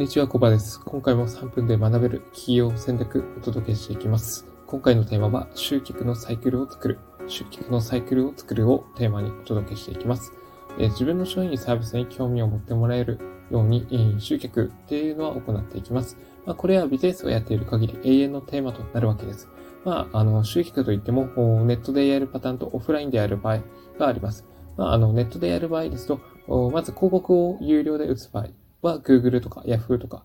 [0.00, 0.80] んにちは、コバです。
[0.80, 4.46] 今回も3分で学べる企業戦略をお届けしていきます。
[4.66, 10.32] 今回のテーマは、集客のサイクルを作る、集客のサイクルを作るをテーマにお届けしていきます。
[10.78, 16.16] え自分の商品サービスに興味を持ってもらえるように、え集客っていうのは行っていきます。
[16.46, 19.48] まあ、これはビジネスをやっている限り永遠のテーマとなるわけです。
[19.84, 21.26] まあ、あの、集客といっても、
[21.66, 23.58] ネットでやるパターンとオフラインでやる場合
[23.98, 24.46] があります。
[24.78, 26.20] まあ、あの、ネットでやる場合ですと、
[26.70, 28.48] まず広告を有料で打つ場合
[28.82, 30.24] は Google とか Yahoo とか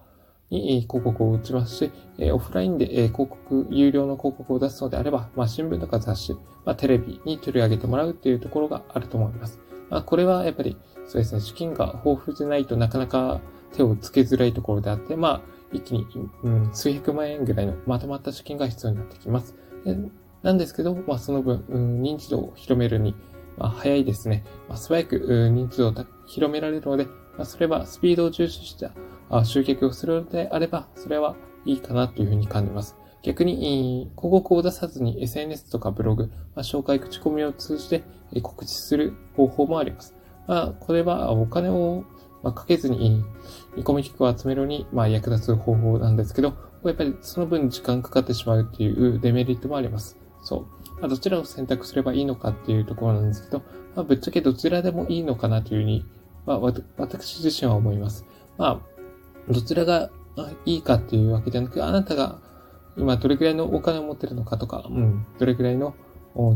[0.50, 1.92] に広告を打ちますし、
[2.32, 6.34] オフラインで広告、有料の広告を出すのであれば、まあ、新聞とか雑誌、
[6.66, 9.60] まあ、テレビに取り上げてもらうっていうところがあると思います。
[9.90, 10.78] まあ、これはやっぱり、
[11.08, 13.42] そうですね、資金が豊富じゃないとなかなか
[13.74, 15.42] 手をつけづらいところであって、まあ、
[15.72, 16.08] 一気に、
[16.44, 19.56] うん、数百万円ぐらいのまとまった資金が必要になってきます。
[19.84, 19.96] で
[20.44, 23.16] なんですけど、まあ、その分、うん、認知度を広めるに、
[23.58, 24.44] まあ、早いですね。
[24.70, 25.94] まあ、素早くう認知度を
[26.28, 27.08] 広められるので、
[27.44, 32.96] それはスピードを重視した集客をするのであれば、それはいいかなというふうに感じます。
[33.24, 38.04] 逆に、広告を出さずに SNS とかブログ、ま、紹介口コミを通じて
[38.42, 40.16] 告知する方法もあります。
[40.48, 42.04] まあ、これはお金を
[42.44, 43.24] かけずに
[43.76, 50.20] 見込み客を集めるに、ま、役立つ方法なんですけど、やっぱりその分時間かかってしまうっていうデメリットもあります。
[50.44, 51.00] そう。
[51.02, 53.64] まあ、どちらを選択すればいいのかっていうところなんですけど、
[53.96, 56.06] まあ、ぶっちゃけどちらでもいいのかなというふうに、
[56.46, 56.60] まあ、
[56.98, 58.26] 私自身は思います。
[58.58, 58.82] ま
[59.48, 60.10] あ、どちらが
[60.66, 62.40] いいかっていうわけではなく、あなたが
[62.98, 65.96] 今どれくらいのお金を持ってるのかとか、うん、どれくらいの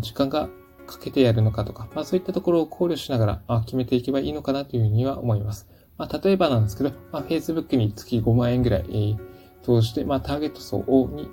[0.02, 0.50] 時間が
[0.88, 5.68] かけてやるのかとか、まあそういったところを考慮しながら決めていけばいいのかなというふうには思います。
[5.98, 9.18] まあ例えばなんですけど、まあ Facebook に月5万円ぐらい、えー、
[9.64, 11.30] 通して、まあターゲット層に、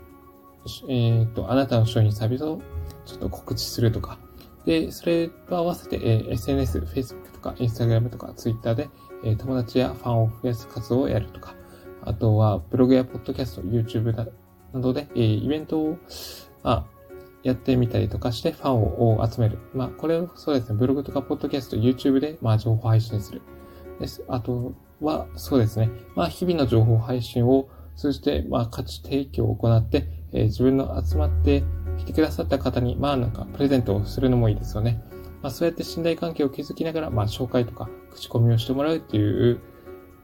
[0.89, 2.61] えっ、ー、と、あなたの商品サービスを
[3.05, 4.19] ちょっと告知するとか、
[4.67, 8.89] で、それと合わせて、えー、SNS、Facebook とか Instagram とか Twitter で、
[9.25, 11.55] えー、友達やファンを増やす活動をやるとか、
[12.03, 14.27] あとはブログやポッドキャスト、YouTube な
[14.81, 15.99] どで、えー、イベントを、
[16.63, 16.87] まあ、
[17.43, 19.59] やってみたりとかしてファンを集める。
[19.73, 23.43] まあ、これをそうですね、ブログとかポッドキャスト、YouTube で、まあ、情報配信する。
[23.99, 24.23] です。
[24.29, 25.91] あとは、そうですね。
[26.15, 31.65] まあ、日々の情報配信を通じて、まあ、価値提供を行って、えー、自分の集まって
[31.99, 35.03] 来てくださった方に、まあ、なんか、プレゼントをするのもいいですよね。
[35.43, 39.61] まあ、そうやって信頼関係を築きながら、まあ、紹介とか、口コミをしてもらうっていう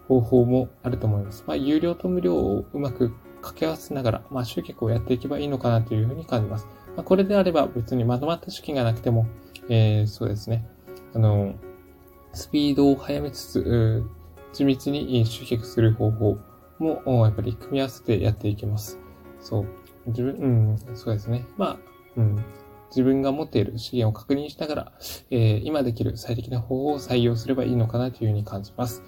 [0.09, 1.45] 方法もあると思います。
[1.47, 6.67] まあ、有料と無料をうまく掛け合わせながら、まあ、集客をやっていけばいいのかなというふうに感じます。
[6.97, 9.27] まあ、これであれば別にまとまった資金がなくても、
[9.69, 10.67] えー、そうですね。
[11.15, 11.55] あの、
[12.33, 14.05] スピードを速めつつ、
[14.53, 16.39] 地道に集客する方法
[16.79, 18.99] も、やっぱり組み合わせてやっていきます。
[19.41, 19.67] そう。
[20.07, 20.47] 自分、う
[20.93, 21.47] ん、そうですね。
[21.57, 21.79] まあ、
[22.17, 22.45] うん。
[22.93, 24.93] 自分が持っている資源を確認しながら、
[25.31, 29.03] えー、今できる最適な方法を採用すればいいのかなというふうに感じます。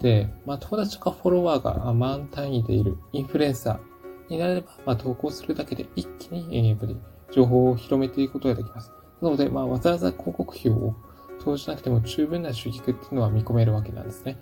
[0.00, 6.96] で、まあ、友達とかフォロワーが満単位でいるインフルエンサーになれば、まあ、投稿するだけで一気に、え、やっぱり
[7.30, 8.92] 情報を広めていくことができます。
[9.22, 10.94] なので、まあ、わざわざ広告費を
[11.42, 14.38] 投じなくても十分な収益っていうのは見込めるわけなんですね。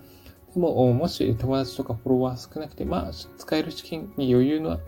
[0.54, 4.80] でも、もし友達とかフォロワー少なくて、まあ、使える資金に余裕の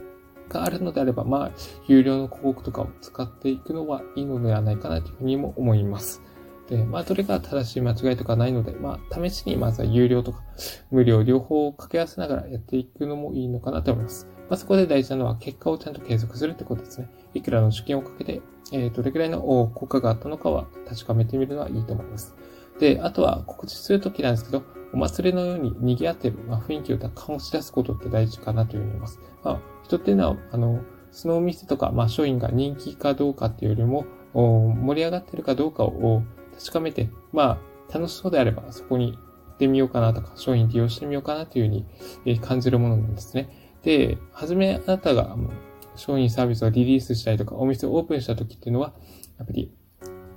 [0.53, 1.51] があるのであれば、まあ、
[1.87, 6.23] 有料の広告とかを使っていくのはいいのではないかなというふうにも思います。
[6.69, 10.43] で、まあ、どれが正しい間違いとかないので、まあ、試しにまずは有料とか
[10.91, 14.29] 無料両方を掛け合わせながらやっていくのもいいのかなと思います。
[14.49, 17.09] まあ、そこで大事なのは結果をちゃんと継続するってことですね。
[17.35, 18.43] いくらの資金をかけて、
[18.73, 22.35] えー、どれくらいの効果があったのかは確かめてみるのはいいと思います。
[22.83, 29.21] で、あとは告知するときなんですけど、お祭りのように賑わってる、まあ、雰囲気を醸し出すことって大事かなというふうに思います。
[29.45, 30.81] まあ、人っていうのは、あの、
[31.13, 34.05] そのお店とか、まあ、商品が人気かどうかっていうよりも、
[34.35, 36.25] 盛り上がってるかどうかを
[36.59, 39.19] 確かめて、まあ、楽しそうであればそこに行
[39.53, 41.73] ってみようかなとか、商品利用してみようかなというふ
[42.27, 43.77] うに感じるものなんですね。
[43.85, 45.37] で、はじめあなたが
[45.95, 48.93] 商品サービスをリリースしたりとか、お店をオープンした時っていうのは、
[49.39, 49.73] やっぱり、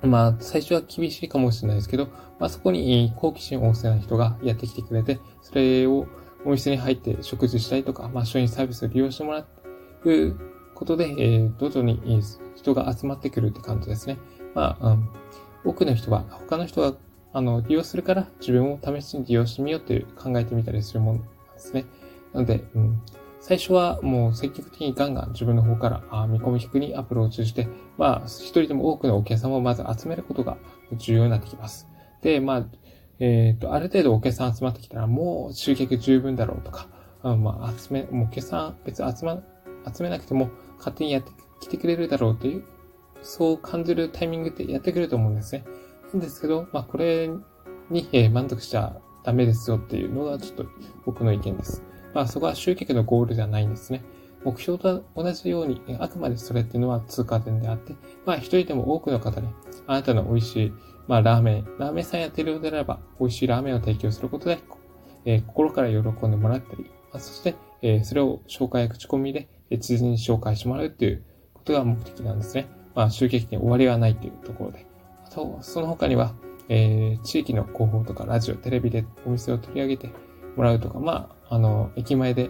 [0.06, 2.08] まあ、最初は厳しいかもしれないですけど、
[2.40, 6.08] まあ、そこに好奇心旺盛な人がやってきてくれて、それを
[6.46, 10.36] お店に入って食事したりとか、まあ、商品サービスを利用してもらう
[10.74, 12.22] ことで、えー、徐々に
[12.56, 14.18] 人が集まってくるって感じですね。
[14.54, 15.10] まあ、うん、
[15.64, 16.98] 多くの人は、他の人が
[17.34, 21.86] あの利用するから自分を試しに利用してみようって考えてみたりするものなんですね。
[22.34, 23.02] なので、うん、
[23.48, 30.58] 最初はもう積極的にガンガン自分の方から見込み低にアプローチして、まあ、一人でも多くのお客様をまず集めることが
[30.94, 31.88] 重要になってきます。
[32.24, 32.66] で、まあ、
[33.20, 36.88] えっ、ー、と、ある程度お客さん集まってきたら、もう集客十分だろうとか、
[37.22, 39.40] あまあ、集め、もうお客さん別に集ま、
[39.96, 40.50] 集めなくても
[40.80, 42.64] 勝手にやってきてくれるだろうっていう、
[43.22, 45.66] そう感じるタイミングってやってくれると思うんですね。
[46.14, 47.30] なんですけど、まあ、これ
[47.92, 50.66] に、えー、満足しちゃダメですよっていうのがちょっと
[51.06, 51.84] 僕の意見です。
[52.16, 54.02] まあそこは集客のゴールではないんですね。
[54.46, 57.94] 目標と同じように、あくまでそれっていうのは通過点であって、
[58.26, 59.50] まあ一人でも多くの方に、
[59.86, 60.74] あなたの美味しい、
[61.08, 64.60] まあラーメン、ラーメンさんやってるようであれば、美味しいラーメンを提供することで、
[65.26, 71.24] えー、心から喜んでもらったり、まあ、そして、えー、それを紹介や口コミで、えー、知人に紹介してもらうっていう
[71.54, 72.68] ことが目的なんですね。
[72.94, 74.86] まあ集客に終わりはないというところで。
[75.26, 76.34] あと、その他には、
[76.70, 80.12] えー、地域の広報とかラジオ、テレビでお店を取り上げて
[80.56, 82.50] もらうとか、まあ、の、駅前で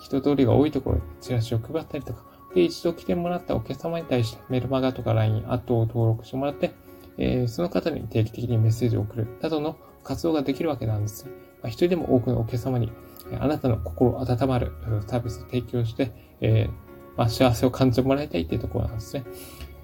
[0.00, 6.72] 人通りが多いところでチラシを配ったりとか、で、一度来てもらったお客様に対してメルマガとか LINE、アットを登録してもらって、
[7.18, 11.32] えー、その方に定期的にメッセージを送るなどの活動ができるわけなんですね。
[11.62, 12.92] まあ、一人でも多くのお客様に、
[13.38, 14.72] あなたの心温まる
[15.06, 16.70] サービスを提供して、えー、
[17.16, 19.24] まあ、幸せを感じてもらいたいっていうところなんですね。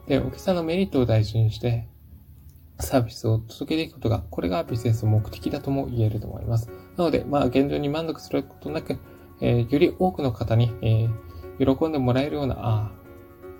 [0.06, 1.88] で、お客さんのメリットを大事にして、
[2.80, 6.70] サービスを届けていくことが、これがビジネスの目的だとも言えると思います。
[6.96, 8.98] なので、まあ、現状に満足することなく、
[9.40, 12.90] えー、より多くの方に、えー、喜んでもらえるようなあ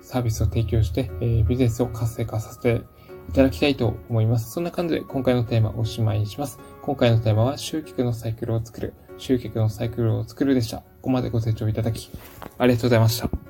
[0.01, 2.83] サービスを提供して、えー、ビジネスを活性化させて
[3.29, 4.51] いただきたいと思います。
[4.51, 6.59] そんな感じで今回のテーマをおしまいにします。
[6.83, 10.77] 今回のテーマは集客のサイクルを作る、集客のサイクルを作るでした。
[10.77, 12.11] ここまでご清聴いただき、
[12.57, 13.44] ありがとうございました。